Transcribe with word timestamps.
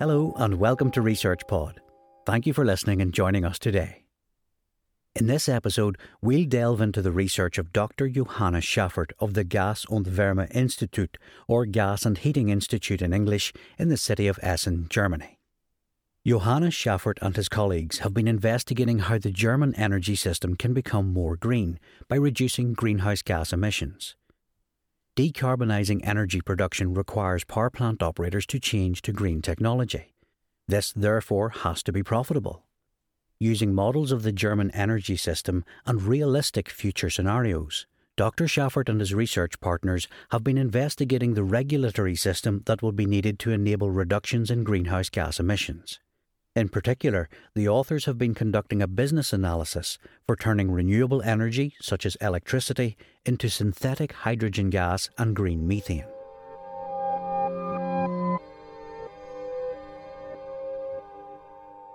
Hello, 0.00 0.32
and 0.38 0.58
welcome 0.58 0.90
to 0.92 1.02
Research 1.02 1.46
Pod. 1.46 1.78
Thank 2.24 2.46
you 2.46 2.54
for 2.54 2.64
listening 2.64 3.02
and 3.02 3.12
joining 3.12 3.44
us 3.44 3.58
today. 3.58 4.04
In 5.14 5.26
this 5.26 5.46
episode, 5.46 5.98
we'll 6.22 6.46
delve 6.46 6.80
into 6.80 7.02
the 7.02 7.12
research 7.12 7.58
of 7.58 7.70
Dr. 7.70 8.08
Johannes 8.08 8.64
Schaffert 8.64 9.12
of 9.18 9.34
the 9.34 9.44
Gas 9.44 9.84
und 9.90 10.06
Wärme 10.06 10.50
Institute, 10.54 11.18
or 11.46 11.66
Gas 11.66 12.06
and 12.06 12.16
Heating 12.16 12.48
Institute 12.48 13.02
in 13.02 13.12
English, 13.12 13.52
in 13.78 13.90
the 13.90 13.98
city 13.98 14.26
of 14.26 14.38
Essen, 14.40 14.86
Germany. 14.88 15.38
Johannes 16.26 16.72
Schaffert 16.72 17.18
and 17.20 17.36
his 17.36 17.50
colleagues 17.50 17.98
have 17.98 18.14
been 18.14 18.26
investigating 18.26 19.00
how 19.00 19.18
the 19.18 19.30
German 19.30 19.74
energy 19.74 20.16
system 20.16 20.56
can 20.56 20.72
become 20.72 21.12
more 21.12 21.36
green 21.36 21.78
by 22.08 22.16
reducing 22.16 22.72
greenhouse 22.72 23.20
gas 23.20 23.52
emissions. 23.52 24.16
Decarbonising 25.20 26.00
energy 26.02 26.40
production 26.40 26.94
requires 26.94 27.44
power 27.44 27.68
plant 27.68 28.02
operators 28.02 28.46
to 28.46 28.58
change 28.58 29.02
to 29.02 29.12
green 29.12 29.42
technology. 29.42 30.14
This, 30.66 30.94
therefore, 30.94 31.50
has 31.50 31.82
to 31.82 31.92
be 31.92 32.02
profitable. 32.02 32.62
Using 33.38 33.74
models 33.74 34.12
of 34.12 34.22
the 34.22 34.32
German 34.32 34.70
energy 34.70 35.18
system 35.18 35.62
and 35.84 36.02
realistic 36.02 36.70
future 36.70 37.10
scenarios, 37.10 37.86
Dr. 38.16 38.46
Schaffert 38.46 38.88
and 38.88 38.98
his 38.98 39.12
research 39.12 39.60
partners 39.60 40.08
have 40.30 40.42
been 40.42 40.56
investigating 40.56 41.34
the 41.34 41.44
regulatory 41.44 42.16
system 42.16 42.62
that 42.64 42.80
will 42.80 42.92
be 42.92 43.04
needed 43.04 43.38
to 43.40 43.50
enable 43.50 43.90
reductions 43.90 44.50
in 44.50 44.64
greenhouse 44.64 45.10
gas 45.10 45.38
emissions. 45.38 46.00
In 46.56 46.68
particular, 46.68 47.28
the 47.54 47.68
authors 47.68 48.06
have 48.06 48.18
been 48.18 48.34
conducting 48.34 48.82
a 48.82 48.88
business 48.88 49.32
analysis 49.32 49.98
for 50.26 50.34
turning 50.34 50.72
renewable 50.72 51.22
energy, 51.22 51.74
such 51.80 52.04
as 52.04 52.16
electricity, 52.16 52.96
into 53.24 53.48
synthetic 53.48 54.12
hydrogen 54.12 54.68
gas 54.68 55.10
and 55.16 55.36
green 55.36 55.68
methane. 55.68 56.06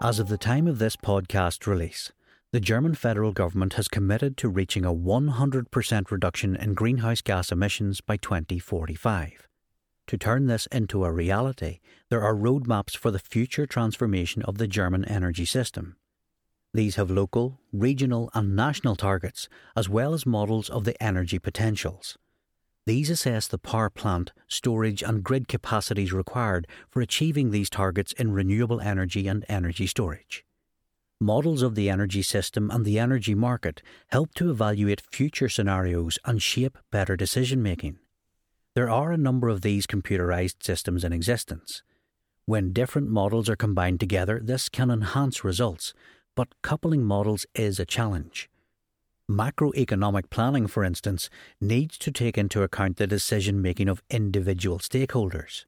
As 0.01 0.19
of 0.19 0.29
the 0.29 0.37
time 0.37 0.67
of 0.67 0.79
this 0.79 0.95
podcast 0.95 1.67
release, 1.67 2.13
the 2.53 2.61
German 2.61 2.95
federal 2.95 3.33
government 3.33 3.73
has 3.73 3.89
committed 3.89 4.37
to 4.37 4.47
reaching 4.47 4.85
a 4.85 4.93
100% 4.93 6.11
reduction 6.11 6.55
in 6.55 6.73
greenhouse 6.73 7.21
gas 7.21 7.51
emissions 7.51 7.99
by 7.99 8.15
2045. 8.15 9.47
To 10.07 10.17
turn 10.17 10.45
this 10.45 10.67
into 10.67 11.03
a 11.03 11.11
reality, 11.11 11.79
there 12.09 12.21
are 12.21 12.35
roadmaps 12.35 12.95
for 12.95 13.09
the 13.09 13.19
future 13.19 13.65
transformation 13.65 14.43
of 14.43 14.59
the 14.59 14.67
German 14.67 15.03
energy 15.05 15.45
system. 15.45 15.95
These 16.75 16.95
have 16.97 17.09
local, 17.09 17.59
regional, 17.71 18.29
and 18.33 18.55
national 18.55 18.97
targets, 18.97 19.49
as 19.75 19.89
well 19.89 20.13
as 20.13 20.25
models 20.25 20.69
of 20.69 20.83
the 20.83 21.01
energy 21.01 21.39
potentials. 21.39 22.17
These 22.85 23.09
assess 23.09 23.47
the 23.47 23.57
power 23.57 23.89
plant, 23.89 24.31
storage, 24.47 25.01
and 25.01 25.23
grid 25.23 25.47
capacities 25.47 26.13
required 26.13 26.67
for 26.87 27.01
achieving 27.01 27.49
these 27.49 27.69
targets 27.69 28.11
in 28.13 28.31
renewable 28.31 28.79
energy 28.79 29.27
and 29.27 29.43
energy 29.49 29.87
storage. 29.87 30.45
Models 31.19 31.63
of 31.63 31.73
the 31.73 31.89
energy 31.89 32.21
system 32.21 32.69
and 32.69 32.85
the 32.85 32.99
energy 32.99 33.33
market 33.33 33.81
help 34.09 34.35
to 34.35 34.51
evaluate 34.51 35.01
future 35.01 35.49
scenarios 35.49 36.19
and 36.25 36.43
shape 36.43 36.77
better 36.91 37.15
decision 37.15 37.63
making. 37.63 37.97
There 38.75 38.89
are 38.89 39.13
a 39.13 39.17
number 39.17 39.47
of 39.47 39.61
these 39.61 39.87
computerized 39.87 40.61
systems 40.61 41.05
in 41.05 41.13
existence. 41.13 41.81
When 42.45 42.73
different 42.73 43.09
models 43.09 43.47
are 43.47 43.55
combined 43.55 44.01
together, 44.01 44.41
this 44.43 44.67
can 44.67 44.91
enhance 44.91 45.45
results, 45.45 45.93
but 46.35 46.61
coupling 46.61 47.05
models 47.05 47.45
is 47.55 47.79
a 47.79 47.85
challenge. 47.85 48.49
Macroeconomic 49.31 50.29
planning, 50.29 50.67
for 50.67 50.83
instance, 50.83 51.29
needs 51.61 51.97
to 51.99 52.11
take 52.11 52.37
into 52.37 52.63
account 52.63 52.97
the 52.97 53.07
decision 53.07 53.61
making 53.61 53.87
of 53.87 54.03
individual 54.09 54.79
stakeholders. 54.79 55.63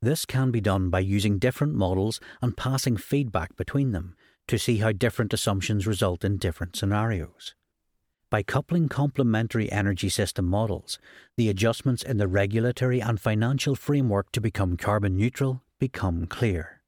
This 0.00 0.24
can 0.24 0.52
be 0.52 0.60
done 0.60 0.90
by 0.90 1.00
using 1.00 1.40
different 1.40 1.74
models 1.74 2.20
and 2.40 2.56
passing 2.56 2.96
feedback 2.96 3.56
between 3.56 3.90
them 3.90 4.16
to 4.46 4.58
see 4.58 4.78
how 4.78 4.92
different 4.92 5.34
assumptions 5.34 5.88
result 5.88 6.24
in 6.24 6.38
different 6.38 6.76
scenarios. 6.76 7.54
By 8.32 8.42
coupling 8.42 8.88
complementary 8.88 9.70
energy 9.70 10.08
system 10.08 10.46
models, 10.46 10.98
the 11.36 11.50
adjustments 11.50 12.02
in 12.02 12.16
the 12.16 12.26
regulatory 12.26 12.98
and 12.98 13.20
financial 13.20 13.74
framework 13.74 14.32
to 14.32 14.40
become 14.40 14.78
carbon 14.78 15.18
neutral 15.18 15.62
become 15.78 16.24
clear. 16.24 16.80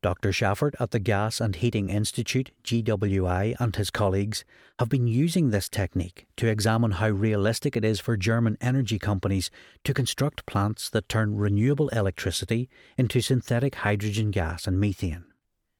Dr. 0.00 0.30
Schaffert 0.30 0.76
at 0.78 0.92
the 0.92 1.00
Gas 1.00 1.40
and 1.40 1.56
Heating 1.56 1.88
Institute, 1.88 2.52
GWI, 2.62 3.56
and 3.58 3.74
his 3.74 3.90
colleagues 3.90 4.44
have 4.78 4.88
been 4.88 5.08
using 5.08 5.50
this 5.50 5.68
technique 5.68 6.28
to 6.36 6.46
examine 6.46 6.92
how 6.92 7.08
realistic 7.08 7.76
it 7.76 7.84
is 7.84 7.98
for 7.98 8.16
German 8.16 8.56
energy 8.60 9.00
companies 9.00 9.50
to 9.82 9.92
construct 9.92 10.46
plants 10.46 10.88
that 10.90 11.08
turn 11.08 11.34
renewable 11.34 11.88
electricity 11.88 12.68
into 12.96 13.20
synthetic 13.20 13.74
hydrogen 13.74 14.30
gas 14.30 14.68
and 14.68 14.78
methane. 14.78 15.24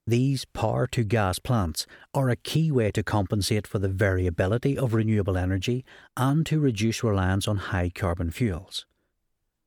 These 0.08 0.46
power 0.46 0.86
to 0.92 1.04
gas 1.04 1.38
plants 1.38 1.86
are 2.14 2.30
a 2.30 2.36
key 2.36 2.72
way 2.72 2.90
to 2.92 3.02
compensate 3.02 3.66
for 3.66 3.78
the 3.78 3.90
variability 3.90 4.78
of 4.78 4.94
renewable 4.94 5.36
energy 5.36 5.84
and 6.16 6.46
to 6.46 6.58
reduce 6.58 7.04
reliance 7.04 7.46
on 7.46 7.58
high 7.58 7.90
carbon 7.94 8.30
fuels. 8.30 8.86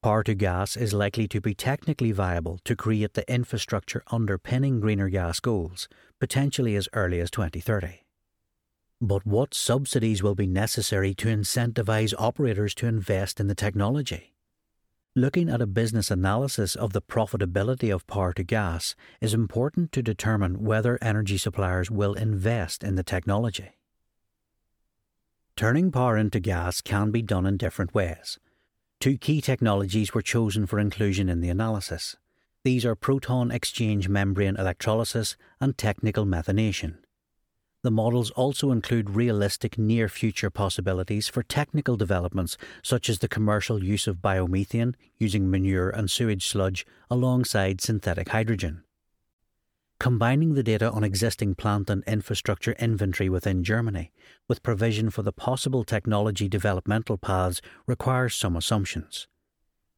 Power 0.01 0.23
to 0.23 0.33
gas 0.33 0.75
is 0.75 0.95
likely 0.95 1.27
to 1.27 1.39
be 1.39 1.53
technically 1.53 2.11
viable 2.11 2.57
to 2.63 2.75
create 2.75 3.13
the 3.13 3.31
infrastructure 3.31 4.01
underpinning 4.11 4.79
greener 4.79 5.09
gas 5.09 5.39
goals, 5.39 5.87
potentially 6.19 6.75
as 6.75 6.89
early 6.93 7.19
as 7.19 7.29
2030. 7.29 8.01
But 8.99 9.27
what 9.27 9.53
subsidies 9.53 10.23
will 10.23 10.33
be 10.33 10.47
necessary 10.47 11.13
to 11.13 11.27
incentivise 11.27 12.15
operators 12.17 12.73
to 12.75 12.87
invest 12.87 13.39
in 13.39 13.45
the 13.45 13.53
technology? 13.53 14.33
Looking 15.15 15.49
at 15.49 15.61
a 15.61 15.67
business 15.67 16.09
analysis 16.09 16.73
of 16.73 16.93
the 16.93 17.01
profitability 17.01 17.93
of 17.93 18.07
power 18.07 18.31
to 18.31 18.43
gas 18.43 18.95
is 19.19 19.33
important 19.33 19.91
to 19.91 20.01
determine 20.01 20.63
whether 20.63 20.97
energy 21.01 21.37
suppliers 21.37 21.91
will 21.91 22.13
invest 22.13 22.81
in 22.81 22.95
the 22.95 23.03
technology. 23.03 23.71
Turning 25.57 25.91
power 25.91 26.15
into 26.15 26.39
gas 26.39 26.79
can 26.79 27.11
be 27.11 27.21
done 27.21 27.45
in 27.45 27.57
different 27.57 27.93
ways. 27.93 28.39
Two 29.01 29.17
key 29.17 29.41
technologies 29.41 30.13
were 30.13 30.21
chosen 30.21 30.65
for 30.65 30.79
inclusion 30.79 31.27
in 31.27 31.41
the 31.41 31.49
analysis. 31.49 32.15
These 32.63 32.85
are 32.85 32.95
proton 32.95 33.51
exchange 33.51 34.07
membrane 34.07 34.55
electrolysis 34.55 35.35
and 35.59 35.77
technical 35.77 36.25
methanation. 36.25 36.99
The 37.83 37.91
models 37.91 38.29
also 38.31 38.71
include 38.71 39.09
realistic 39.09 39.75
near 39.75 40.07
future 40.07 40.51
possibilities 40.51 41.27
for 41.27 41.41
technical 41.41 41.97
developments 41.97 42.55
such 42.83 43.09
as 43.09 43.19
the 43.19 43.27
commercial 43.27 43.83
use 43.83 44.05
of 44.05 44.17
biomethane 44.17 44.93
using 45.17 45.49
manure 45.49 45.89
and 45.89 46.09
sewage 46.09 46.47
sludge 46.47 46.85
alongside 47.09 47.81
synthetic 47.81 48.29
hydrogen. 48.29 48.83
Combining 49.99 50.53
the 50.53 50.63
data 50.63 50.91
on 50.91 51.03
existing 51.03 51.55
plant 51.55 51.89
and 51.89 52.03
infrastructure 52.05 52.73
inventory 52.73 53.29
within 53.29 53.63
Germany 53.63 54.11
with 54.47 54.63
provision 54.63 55.09
for 55.09 55.23
the 55.23 55.31
possible 55.31 55.83
technology 55.83 56.47
developmental 56.47 57.17
paths 57.17 57.61
requires 57.87 58.35
some 58.35 58.55
assumptions. 58.55 59.27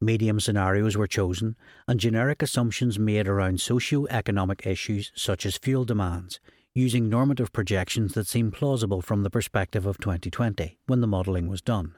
Medium 0.00 0.40
scenarios 0.40 0.96
were 0.96 1.06
chosen 1.06 1.56
and 1.86 2.00
generic 2.00 2.42
assumptions 2.42 2.98
made 2.98 3.28
around 3.28 3.60
socio-economic 3.60 4.66
issues 4.66 5.12
such 5.14 5.46
as 5.46 5.56
fuel 5.58 5.84
demands, 5.84 6.40
using 6.74 7.08
normative 7.08 7.52
projections 7.52 8.14
that 8.14 8.26
seem 8.26 8.50
plausible 8.50 9.00
from 9.00 9.22
the 9.22 9.30
perspective 9.30 9.86
of 9.86 9.98
2020 9.98 10.76
when 10.86 11.00
the 11.00 11.06
modelling 11.06 11.48
was 11.48 11.62
done. 11.62 11.94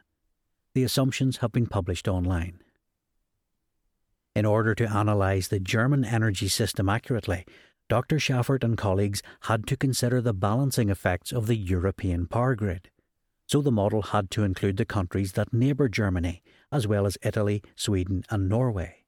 The 0.75 0.85
assumptions 0.85 1.39
have 1.39 1.51
been 1.51 1.67
published 1.67 2.07
online. 2.07 2.61
In 4.35 4.45
order 4.45 4.75
to 4.75 5.01
analyse 5.01 5.49
the 5.49 5.59
German 5.59 6.05
energy 6.05 6.49
system 6.49 6.91
accurately, 6.91 7.47
Dr. 7.89 8.17
Schaffert 8.17 8.63
and 8.63 8.77
colleagues 8.77 9.23
had 9.43 9.67
to 9.69 9.79
consider 9.79 10.21
the 10.21 10.35
balancing 10.35 10.91
effects 10.91 11.33
of 11.33 11.47
the 11.47 11.57
European 11.57 12.27
power 12.27 12.55
grid. 12.55 12.91
So 13.47 13.63
the 13.63 13.73
model 13.73 14.03
had 14.03 14.31
to 14.33 14.45
include 14.45 14.77
the 14.77 14.85
countries 14.85 15.33
that 15.33 15.55
neighbour 15.55 15.89
Germany, 15.89 16.43
as 16.71 16.87
well 16.87 17.07
as 17.07 17.17
Italy, 17.23 17.63
Sweden, 17.77 18.25
and 18.29 18.47
Norway. 18.47 19.06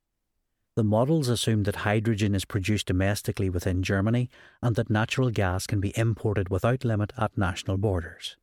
The 0.78 0.84
models 0.84 1.28
assume 1.28 1.64
that 1.64 1.82
hydrogen 1.82 2.36
is 2.36 2.44
produced 2.44 2.86
domestically 2.86 3.50
within 3.50 3.82
Germany 3.82 4.30
and 4.62 4.76
that 4.76 4.88
natural 4.88 5.28
gas 5.28 5.66
can 5.66 5.80
be 5.80 5.92
imported 5.98 6.50
without 6.50 6.84
limit 6.84 7.12
at 7.18 7.36
national 7.36 7.78
borders. 7.78 8.36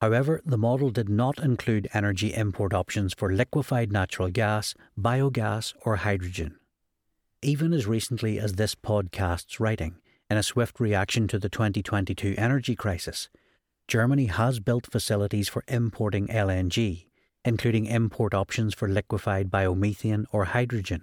However, 0.00 0.40
the 0.46 0.56
model 0.56 0.90
did 0.90 1.08
not 1.08 1.40
include 1.40 1.88
energy 1.92 2.32
import 2.32 2.72
options 2.72 3.12
for 3.12 3.32
liquefied 3.32 3.90
natural 3.90 4.28
gas, 4.28 4.76
biogas, 4.96 5.74
or 5.84 5.96
hydrogen. 5.96 6.60
Even 7.42 7.72
as 7.72 7.88
recently 7.88 8.38
as 8.38 8.52
this 8.52 8.76
podcast's 8.76 9.58
writing, 9.58 9.96
in 10.30 10.36
a 10.36 10.44
swift 10.44 10.78
reaction 10.78 11.26
to 11.26 11.40
the 11.40 11.48
2022 11.48 12.36
energy 12.38 12.76
crisis, 12.76 13.28
Germany 13.88 14.26
has 14.26 14.60
built 14.60 14.86
facilities 14.86 15.48
for 15.48 15.64
importing 15.66 16.28
LNG, 16.28 17.06
including 17.44 17.86
import 17.86 18.32
options 18.32 18.74
for 18.74 18.88
liquefied 18.88 19.50
biomethane 19.50 20.24
or 20.30 20.44
hydrogen. 20.44 21.02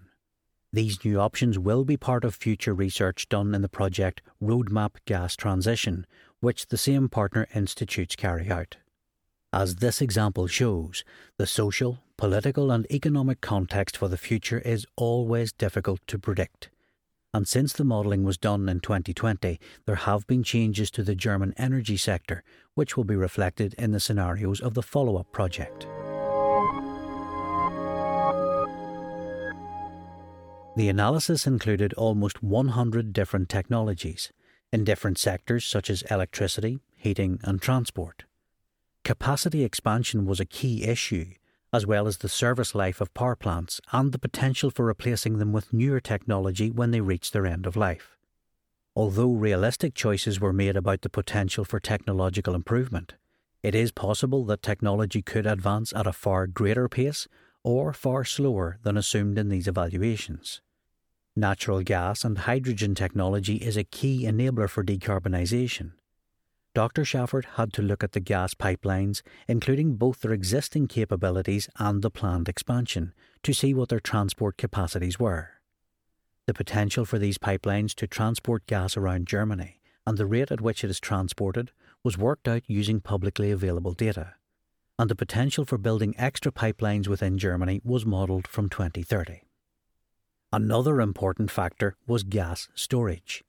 These 0.75 1.05
new 1.05 1.21
options 1.21 1.57
will 1.57 1.85
be 1.85 1.95
part 1.95 2.25
of 2.25 2.35
future 2.35 2.73
research 2.73 3.29
done 3.29 3.55
in 3.55 3.61
the 3.61 3.69
project 3.69 4.21
Roadmap 4.43 4.97
Gas 5.05 5.37
Transition, 5.37 6.05
which 6.41 6.67
the 6.67 6.77
same 6.77 7.07
partner 7.07 7.47
institutes 7.55 8.17
carry 8.17 8.51
out. 8.51 8.75
As 9.53 9.77
this 9.77 10.01
example 10.01 10.47
shows, 10.47 11.05
the 11.37 11.47
social, 11.47 11.99
political, 12.17 12.71
and 12.71 12.85
economic 12.91 13.39
context 13.39 13.95
for 13.95 14.09
the 14.09 14.17
future 14.17 14.59
is 14.59 14.85
always 14.97 15.53
difficult 15.53 16.05
to 16.07 16.19
predict, 16.19 16.71
and 17.33 17.47
since 17.47 17.71
the 17.71 17.85
modelling 17.85 18.25
was 18.25 18.37
done 18.37 18.67
in 18.67 18.81
2020, 18.81 19.57
there 19.85 19.95
have 19.95 20.27
been 20.27 20.43
changes 20.43 20.91
to 20.91 21.03
the 21.03 21.15
German 21.15 21.53
energy 21.55 21.95
sector, 21.95 22.43
which 22.73 22.97
will 22.97 23.05
be 23.05 23.15
reflected 23.15 23.75
in 23.75 23.93
the 23.93 24.01
scenarios 24.01 24.59
of 24.59 24.73
the 24.73 24.83
follow 24.83 25.15
up 25.15 25.31
project. 25.31 25.87
The 30.75 30.89
analysis 30.89 31.47
included 31.47 31.93
almost 31.93 32.43
100 32.43 33.13
different 33.13 33.47
technologies 33.47 34.33
in 34.73 34.83
different 34.83 35.17
sectors 35.17 35.63
such 35.63 35.89
as 35.89 36.01
electricity, 36.11 36.79
heating, 36.97 37.39
and 37.43 37.61
transport. 37.61 38.25
Capacity 39.05 39.63
expansion 39.63 40.25
was 40.25 40.41
a 40.41 40.45
key 40.45 40.83
issue, 40.83 41.27
as 41.71 41.85
well 41.85 42.07
as 42.07 42.17
the 42.17 42.27
service 42.27 42.75
life 42.75 42.99
of 42.99 43.13
power 43.13 43.37
plants 43.37 43.79
and 43.93 44.11
the 44.11 44.19
potential 44.19 44.69
for 44.69 44.83
replacing 44.83 45.37
them 45.37 45.53
with 45.53 45.71
newer 45.71 46.01
technology 46.01 46.69
when 46.69 46.91
they 46.91 47.01
reach 47.01 47.31
their 47.31 47.45
end 47.45 47.65
of 47.65 47.77
life. 47.77 48.17
Although 48.97 49.31
realistic 49.31 49.93
choices 49.93 50.41
were 50.41 50.53
made 50.53 50.75
about 50.75 51.03
the 51.03 51.09
potential 51.09 51.63
for 51.63 51.79
technological 51.79 52.53
improvement, 52.53 53.13
it 53.63 53.75
is 53.75 53.91
possible 53.93 54.43
that 54.45 54.61
technology 54.61 55.21
could 55.21 55.45
advance 55.45 55.93
at 55.93 56.07
a 56.07 56.13
far 56.13 56.47
greater 56.47 56.89
pace 56.89 57.29
or 57.65 57.91
far 57.91 58.23
slower 58.23 58.77
than 58.83 58.95
assumed 58.95 59.39
in 59.39 59.49
these 59.49 59.67
evaluations. 59.67 60.61
Natural 61.35 61.81
gas 61.81 62.23
and 62.23 62.37
hydrogen 62.37 62.93
technology 62.93 63.55
is 63.55 63.75
a 63.75 63.83
key 63.83 64.23
enabler 64.23 64.69
for 64.69 64.83
decarbonisation. 64.83 65.93
Dr. 66.75 67.01
Schaffert 67.03 67.45
had 67.55 67.73
to 67.73 67.81
look 67.81 68.03
at 68.03 68.11
the 68.11 68.19
gas 68.19 68.53
pipelines, 68.53 69.23
including 69.47 69.95
both 69.95 70.21
their 70.21 70.31
existing 70.31 70.87
capabilities 70.87 71.67
and 71.79 72.03
the 72.03 72.11
planned 72.11 72.47
expansion, 72.47 73.13
to 73.41 73.53
see 73.53 73.73
what 73.73 73.89
their 73.89 73.99
transport 73.99 74.57
capacities 74.57 75.19
were. 75.19 75.53
The 76.45 76.53
potential 76.53 77.03
for 77.03 77.17
these 77.17 77.39
pipelines 77.39 77.95
to 77.95 78.05
transport 78.05 78.67
gas 78.67 78.95
around 78.95 79.25
Germany 79.25 79.79
and 80.05 80.19
the 80.19 80.27
rate 80.27 80.51
at 80.51 80.61
which 80.61 80.83
it 80.83 80.91
is 80.91 80.99
transported 80.99 81.71
was 82.03 82.17
worked 82.17 82.47
out 82.47 82.61
using 82.67 83.01
publicly 83.01 83.49
available 83.49 83.93
data, 83.93 84.35
and 84.97 85.09
the 85.09 85.15
potential 85.15 85.65
for 85.65 85.77
building 85.77 86.15
extra 86.17 86.51
pipelines 86.51 87.07
within 87.07 87.37
Germany 87.37 87.81
was 87.83 88.05
modelled 88.05 88.47
from 88.47 88.69
2030. 88.69 89.41
Another 90.53 91.01
important 91.01 91.51
factor 91.51 91.95
was 92.07 92.23
gas 92.23 92.69
storage. 92.75 93.43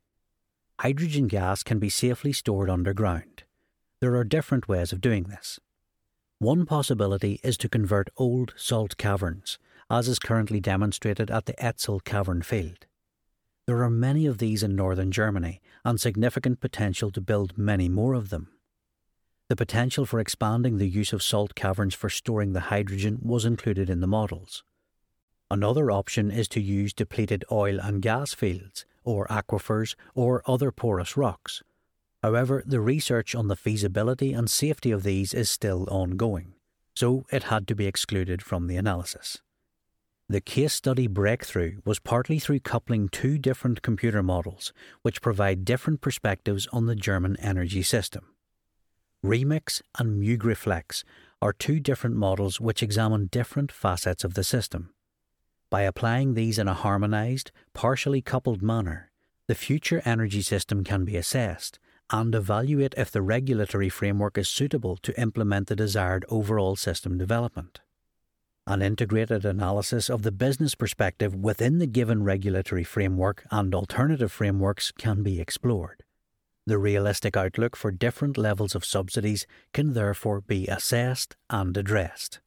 Hydrogen 0.80 1.28
gas 1.28 1.62
can 1.62 1.78
be 1.78 1.88
safely 1.88 2.32
stored 2.32 2.68
underground. 2.68 3.44
There 4.00 4.16
are 4.16 4.24
different 4.24 4.68
ways 4.68 4.92
of 4.92 5.00
doing 5.00 5.24
this. 5.24 5.58
One 6.38 6.66
possibility 6.66 7.40
is 7.42 7.56
to 7.58 7.68
convert 7.68 8.10
old 8.16 8.52
salt 8.56 8.96
caverns, 8.98 9.58
as 9.88 10.08
is 10.08 10.18
currently 10.18 10.60
demonstrated 10.60 11.30
at 11.30 11.46
the 11.46 11.64
Etzel 11.64 12.00
cavern 12.00 12.42
field. 12.42 12.86
There 13.66 13.82
are 13.82 13.90
many 13.90 14.26
of 14.26 14.38
these 14.38 14.62
in 14.62 14.76
northern 14.76 15.10
Germany 15.10 15.60
and 15.84 16.00
significant 16.00 16.60
potential 16.60 17.10
to 17.12 17.20
build 17.20 17.56
many 17.56 17.88
more 17.88 18.14
of 18.14 18.30
them. 18.30 18.48
The 19.48 19.56
potential 19.56 20.06
for 20.06 20.18
expanding 20.18 20.78
the 20.78 20.88
use 20.88 21.12
of 21.12 21.22
salt 21.22 21.54
caverns 21.54 21.94
for 21.94 22.10
storing 22.10 22.52
the 22.52 22.68
hydrogen 22.72 23.20
was 23.22 23.44
included 23.44 23.88
in 23.88 24.00
the 24.00 24.08
models. 24.08 24.64
Another 25.48 25.90
option 25.90 26.32
is 26.32 26.48
to 26.48 26.60
use 26.60 26.92
depleted 26.92 27.44
oil 27.52 27.78
and 27.78 28.02
gas 28.02 28.34
fields, 28.34 28.84
or 29.04 29.28
aquifers, 29.28 29.94
or 30.16 30.42
other 30.46 30.72
porous 30.72 31.16
rocks. 31.16 31.62
However, 32.24 32.64
the 32.66 32.80
research 32.80 33.36
on 33.36 33.46
the 33.46 33.54
feasibility 33.54 34.32
and 34.32 34.50
safety 34.50 34.90
of 34.90 35.04
these 35.04 35.32
is 35.32 35.48
still 35.48 35.86
ongoing, 35.88 36.54
so 36.96 37.24
it 37.30 37.44
had 37.44 37.68
to 37.68 37.76
be 37.76 37.86
excluded 37.86 38.42
from 38.42 38.66
the 38.66 38.76
analysis. 38.76 39.40
The 40.28 40.40
case 40.40 40.74
study 40.74 41.06
breakthrough 41.06 41.76
was 41.84 42.00
partly 42.00 42.40
through 42.40 42.60
coupling 42.60 43.08
two 43.08 43.38
different 43.38 43.82
computer 43.82 44.24
models, 44.24 44.72
which 45.02 45.22
provide 45.22 45.64
different 45.64 46.00
perspectives 46.00 46.66
on 46.72 46.86
the 46.86 46.96
German 46.96 47.36
energy 47.36 47.84
system. 47.84 48.32
Remix 49.26 49.82
and 49.98 50.22
Mugriflex 50.22 51.02
are 51.42 51.52
two 51.52 51.80
different 51.80 52.14
models 52.14 52.60
which 52.60 52.80
examine 52.80 53.26
different 53.26 53.72
facets 53.72 54.22
of 54.22 54.34
the 54.34 54.44
system. 54.44 54.90
By 55.68 55.82
applying 55.82 56.34
these 56.34 56.60
in 56.60 56.68
a 56.68 56.74
harmonised, 56.74 57.50
partially 57.74 58.22
coupled 58.22 58.62
manner, 58.62 59.10
the 59.48 59.56
future 59.56 60.00
energy 60.04 60.42
system 60.42 60.84
can 60.84 61.04
be 61.04 61.16
assessed 61.16 61.80
and 62.08 62.36
evaluate 62.36 62.94
if 62.96 63.10
the 63.10 63.20
regulatory 63.20 63.88
framework 63.88 64.38
is 64.38 64.48
suitable 64.48 64.96
to 64.98 65.20
implement 65.20 65.66
the 65.66 65.74
desired 65.74 66.24
overall 66.28 66.76
system 66.76 67.18
development. 67.18 67.80
An 68.64 68.80
integrated 68.80 69.44
analysis 69.44 70.08
of 70.08 70.22
the 70.22 70.30
business 70.30 70.76
perspective 70.76 71.34
within 71.34 71.78
the 71.78 71.88
given 71.88 72.22
regulatory 72.22 72.84
framework 72.84 73.44
and 73.50 73.74
alternative 73.74 74.30
frameworks 74.30 74.92
can 74.92 75.24
be 75.24 75.40
explored. 75.40 76.04
The 76.68 76.78
realistic 76.78 77.36
outlook 77.36 77.76
for 77.76 77.92
different 77.92 78.36
levels 78.36 78.74
of 78.74 78.84
subsidies 78.84 79.46
can 79.72 79.92
therefore 79.92 80.40
be 80.40 80.66
assessed 80.66 81.36
and 81.48 81.76
addressed. 81.76 82.40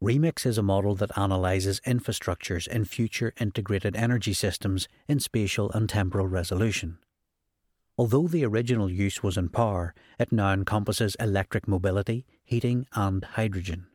Remix 0.00 0.46
is 0.46 0.56
a 0.56 0.62
model 0.62 0.94
that 0.96 1.10
analyses 1.16 1.80
infrastructures 1.80 2.68
in 2.68 2.84
future 2.84 3.32
integrated 3.40 3.96
energy 3.96 4.34
systems 4.34 4.86
in 5.08 5.18
spatial 5.18 5.68
and 5.72 5.88
temporal 5.88 6.28
resolution. 6.28 6.98
Although 7.98 8.28
the 8.28 8.44
original 8.44 8.88
use 8.88 9.22
was 9.22 9.36
in 9.36 9.48
power, 9.48 9.94
it 10.18 10.30
now 10.30 10.52
encompasses 10.52 11.16
electric 11.18 11.66
mobility, 11.66 12.26
heating, 12.44 12.86
and 12.92 13.24
hydrogen. 13.24 13.86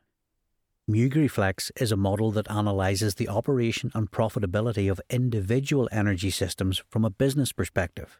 Mugriflex 0.89 1.71
is 1.79 1.91
a 1.91 1.97
model 1.97 2.31
that 2.31 2.47
analyses 2.49 3.15
the 3.15 3.29
operation 3.29 3.91
and 3.93 4.11
profitability 4.11 4.91
of 4.91 4.99
individual 5.09 5.87
energy 5.91 6.29
systems 6.29 6.81
from 6.89 7.05
a 7.05 7.09
business 7.09 7.53
perspective. 7.53 8.19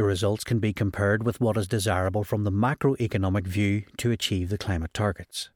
The 0.00 0.06
results 0.06 0.44
can 0.44 0.60
be 0.60 0.72
compared 0.72 1.24
with 1.24 1.42
what 1.42 1.58
is 1.58 1.68
desirable 1.68 2.24
from 2.24 2.44
the 2.44 2.50
macroeconomic 2.50 3.46
view 3.46 3.82
to 3.98 4.10
achieve 4.10 4.48
the 4.48 4.56
climate 4.56 4.94
targets. 4.94 5.50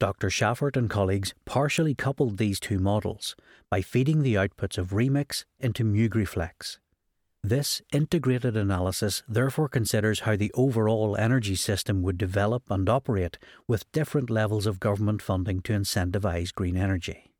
Dr. 0.00 0.28
Schaffert 0.28 0.76
and 0.76 0.90
colleagues 0.90 1.34
partially 1.44 1.94
coupled 1.94 2.38
these 2.38 2.58
two 2.58 2.80
models 2.80 3.36
by 3.70 3.80
feeding 3.80 4.22
the 4.22 4.34
outputs 4.34 4.76
of 4.76 4.88
Remix 4.88 5.44
into 5.60 5.84
Mugriflex. 5.84 6.78
This 7.44 7.80
integrated 7.92 8.56
analysis 8.56 9.22
therefore 9.28 9.68
considers 9.68 10.26
how 10.26 10.34
the 10.34 10.50
overall 10.54 11.16
energy 11.16 11.54
system 11.54 12.02
would 12.02 12.18
develop 12.18 12.64
and 12.68 12.88
operate 12.88 13.38
with 13.68 13.92
different 13.92 14.30
levels 14.30 14.66
of 14.66 14.80
government 14.80 15.22
funding 15.22 15.60
to 15.60 15.74
incentivise 15.74 16.52
green 16.52 16.76
energy. 16.76 17.30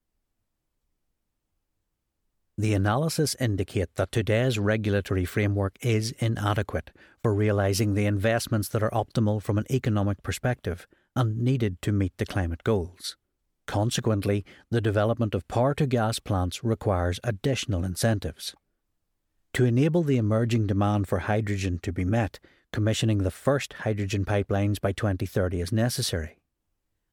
The 2.57 2.75
analysis 2.75 3.35
indicate 3.41 3.97
that 3.97 4.13
today's 4.13 4.61
regulatory 4.61 5.25
framework 5.25 5.77
is 5.81 6.13
inadequate 6.21 6.93
for 7.21 7.35
realising 7.35 7.95
the 7.95 8.07
investments 8.07 8.69
that 8.69 8.83
are 8.83 8.91
optimal 8.91 9.43
from 9.43 9.59
an 9.59 9.65
economic 9.73 10.23
perspective 10.23 10.87
and 11.17 11.41
needed 11.41 11.83
to 11.83 11.91
meet 11.91 12.17
the 12.17 12.25
climate 12.25 12.63
goals. 12.63 13.17
Consequently, 13.67 14.45
the 14.71 14.81
development 14.81 15.35
of 15.35 15.49
power 15.49 15.75
to 15.75 15.87
gas 15.87 16.21
plants 16.21 16.63
requires 16.63 17.19
additional 17.25 17.85
incentives. 17.85 18.55
To 19.55 19.65
enable 19.65 20.05
the 20.05 20.17
emerging 20.17 20.69
demand 20.69 21.09
for 21.09 21.21
hydrogen 21.21 21.81
to 21.83 21.93
be 21.93 22.05
met, 22.05 22.39
commissioning 22.73 23.19
the 23.19 23.33
first 23.33 23.73
hydrogen 23.81 24.25
pipelines 24.25 24.81
by 24.81 24.93
2030 24.93 25.61
is 25.61 25.73
necessary. 25.73 26.39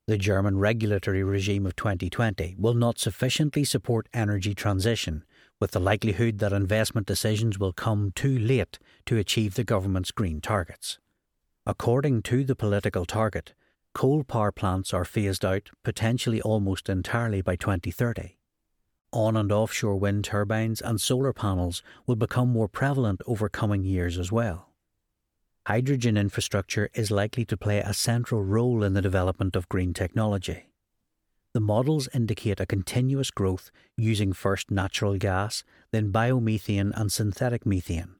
The 0.07 0.17
German 0.17 0.57
regulatory 0.57 1.23
regime 1.23 1.65
of 1.65 1.75
2020 1.75 2.55
will 2.57 2.73
not 2.73 2.99
sufficiently 2.99 3.63
support 3.63 4.09
energy 4.13 4.53
transition, 4.53 5.23
with 5.61 5.71
the 5.71 5.79
likelihood 5.79 6.39
that 6.39 6.51
investment 6.51 7.05
decisions 7.05 7.59
will 7.59 7.71
come 7.71 8.11
too 8.15 8.37
late 8.37 8.79
to 9.05 9.17
achieve 9.17 9.53
the 9.53 9.63
government's 9.63 10.11
green 10.11 10.41
targets. 10.41 10.97
According 11.65 12.23
to 12.23 12.43
the 12.43 12.55
political 12.55 13.05
target, 13.05 13.53
coal 13.93 14.23
power 14.23 14.51
plants 14.51 14.91
are 14.93 15.05
phased 15.05 15.45
out 15.45 15.69
potentially 15.83 16.41
almost 16.41 16.89
entirely 16.89 17.41
by 17.41 17.55
2030. 17.55 18.37
On 19.13 19.37
and 19.37 19.51
offshore 19.51 19.97
wind 19.97 20.25
turbines 20.25 20.81
and 20.81 20.99
solar 20.99 21.31
panels 21.31 21.83
will 22.07 22.15
become 22.15 22.49
more 22.49 22.67
prevalent 22.67 23.21
over 23.27 23.47
coming 23.47 23.83
years 23.83 24.17
as 24.17 24.31
well. 24.31 24.69
Hydrogen 25.67 26.17
infrastructure 26.17 26.89
is 26.95 27.11
likely 27.11 27.45
to 27.45 27.55
play 27.55 27.79
a 27.79 27.93
central 27.93 28.43
role 28.43 28.83
in 28.83 28.93
the 28.93 29.01
development 29.01 29.55
of 29.55 29.69
green 29.69 29.93
technology. 29.93 30.70
The 31.53 31.59
models 31.59 32.07
indicate 32.13 32.59
a 32.59 32.65
continuous 32.65 33.31
growth 33.31 33.71
using 33.97 34.33
first 34.33 34.71
natural 34.71 35.17
gas, 35.17 35.63
then 35.91 36.11
biomethane 36.11 36.91
and 36.95 37.11
synthetic 37.11 37.65
methane, 37.65 38.15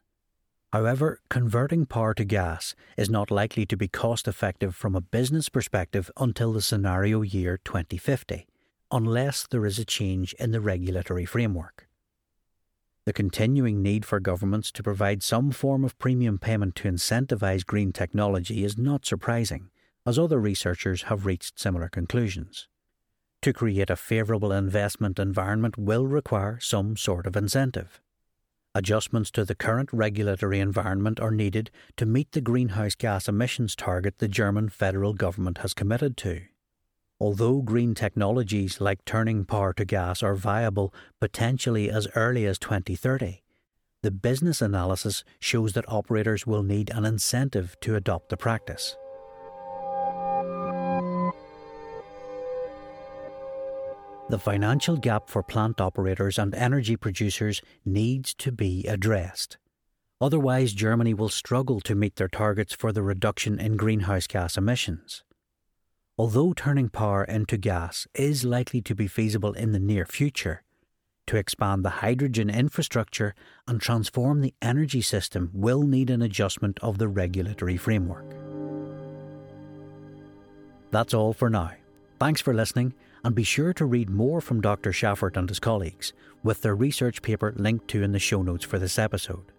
However, 0.72 1.20
converting 1.30 1.86
power 1.86 2.14
to 2.14 2.24
gas 2.24 2.76
is 2.96 3.10
not 3.10 3.30
likely 3.30 3.66
to 3.66 3.76
be 3.76 3.90
cost 3.90 4.26
effective 4.26 4.74
from 4.74 4.96
a 4.96 5.02
business 5.02 5.50
perspective 5.50 6.10
until 6.16 6.54
the 6.54 6.62
scenario 6.62 7.24
year 7.24 7.60
2050, 7.66 8.48
unless 8.90 9.46
there 9.48 9.66
is 9.66 9.80
a 9.80 9.86
change 9.86 10.34
in 10.36 10.52
the 10.52 10.62
regulatory 10.62 11.26
framework. 11.26 11.88
The 13.06 13.12
continuing 13.12 13.82
need 13.82 14.06
for 14.06 14.22
governments 14.22 14.72
to 14.74 14.84
provide 14.84 15.24
some 15.24 15.52
form 15.52 15.84
of 15.84 16.00
premium 16.00 16.38
payment 16.38 16.76
to 16.78 16.90
incentivise 16.90 17.66
green 17.66 17.92
technology 17.92 18.64
is 18.64 18.78
not 18.78 19.06
surprising, 19.06 19.72
as 20.06 20.18
other 20.18 20.40
researchers 20.40 21.04
have 21.04 21.26
reached 21.26 21.60
similar 21.60 21.90
conclusions. 21.90 22.70
To 23.42 23.54
create 23.54 23.90
a 23.90 23.96
favourable 23.96 24.52
investment 24.52 25.18
environment 25.18 25.76
will 25.76 26.06
require 26.06 26.60
some 26.60 26.96
sort 26.96 27.26
of 27.26 27.36
incentive. 27.36 28.00
Adjustments 28.76 29.32
to 29.32 29.44
the 29.44 29.56
current 29.56 29.90
regulatory 29.92 30.60
environment 30.60 31.20
are 31.20 31.32
needed 31.32 31.72
to 31.98 32.06
meet 32.06 32.32
the 32.34 32.40
greenhouse 32.40 32.94
gas 32.94 33.28
emissions 33.28 33.76
target 33.76 34.20
the 34.20 34.28
German 34.28 34.70
federal 34.70 35.14
government 35.14 35.58
has 35.58 35.74
committed 35.74 36.18
to. 36.18 36.42
Although 37.20 37.64
green 37.64 37.96
technologies 37.96 38.80
like 38.80 39.04
turning 39.06 39.44
power 39.44 39.74
to 39.74 39.86
gas 39.86 40.22
are 40.22 40.36
viable 40.36 40.94
potentially 41.20 41.90
as 41.90 42.08
early 42.16 42.46
as 42.46 42.60
2030, 42.60 43.42
the 44.04 44.12
business 44.12 44.62
analysis 44.62 45.24
shows 45.40 45.74
that 45.74 45.92
operators 45.92 46.46
will 46.46 46.64
need 46.64 46.92
an 46.92 47.06
incentive 47.06 47.76
to 47.82 47.96
adopt 47.96 48.30
the 48.30 48.38
practice. 48.38 48.96
The 54.32 54.40
financial 54.40 54.96
gap 54.96 55.30
for 55.30 55.44
plant 55.44 55.82
operators 55.82 56.40
and 56.40 56.56
energy 56.56 56.96
producers 56.96 57.62
needs 57.84 58.34
to 58.36 58.54
be 58.54 58.88
addressed. 58.88 59.58
Otherwise, 60.22 60.72
Germany 60.72 61.14
will 61.14 61.28
struggle 61.28 61.82
to 61.82 61.96
meet 61.96 62.16
their 62.16 62.30
targets 62.30 62.74
for 62.74 62.94
the 62.94 63.04
reduction 63.04 63.60
in 63.60 63.76
greenhouse 63.76 64.28
gas 64.28 64.56
emissions. 64.56 65.26
Although 66.18 66.54
turning 66.54 66.88
power 66.88 67.26
into 67.26 67.58
gas 67.58 68.08
is 68.16 68.46
likely 68.46 68.82
to 68.84 68.96
be 68.96 69.06
feasible 69.06 69.52
in 69.52 69.74
the 69.74 69.80
near 69.80 70.06
future, 70.06 70.64
to 71.28 71.36
expand 71.36 71.84
the 71.84 72.00
hydrogen 72.00 72.50
infrastructure 72.50 73.36
and 73.68 73.82
transform 73.82 74.40
the 74.40 74.54
energy 74.62 75.02
system 75.02 75.50
will 75.54 75.84
need 75.84 76.10
an 76.10 76.22
adjustment 76.22 76.80
of 76.82 77.00
the 77.00 77.10
regulatory 77.10 77.76
framework. 77.76 78.34
That's 80.92 81.14
all 81.14 81.34
for 81.34 81.50
now. 81.50 81.72
Thanks 82.18 82.40
for 82.40 82.54
listening 82.54 82.94
and 83.24 83.36
be 83.36 83.44
sure 83.44 83.74
to 83.74 83.86
read 83.86 84.10
more 84.10 84.42
from 84.42 84.62
Dr. 84.62 84.92
Schaffert 84.92 85.38
and 85.38 85.48
his 85.48 85.60
colleagues, 85.60 86.14
with 86.44 86.62
their 86.62 86.76
research 86.76 87.22
paper 87.22 87.54
linked 87.56 87.88
to 87.90 88.04
in 88.04 88.12
the 88.12 88.20
show 88.20 88.42
notes 88.42 88.66
for 88.66 88.80
this 88.80 88.98
episode. 88.98 89.52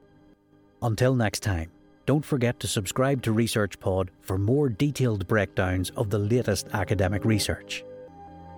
Until 0.83 1.15
next 1.15 1.41
time, 1.41 1.71
don't 2.05 2.25
forget 2.25 2.59
to 2.61 2.67
subscribe 2.67 3.23
to 3.23 3.33
ResearchPod 3.33 4.09
for 4.21 4.37
more 4.37 4.69
detailed 4.69 5.29
breakdowns 5.29 5.91
of 5.91 6.11
the 6.11 6.19
latest 6.19 6.67
academic 6.73 7.25
research. 7.25 7.85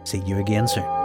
See 0.04 0.23
you 0.26 0.38
again 0.38 0.66
soon. 0.66 1.03